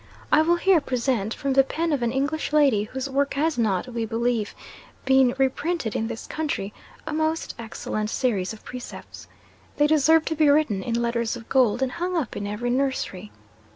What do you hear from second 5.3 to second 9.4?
re printed in this country, a most excellent series of precepts.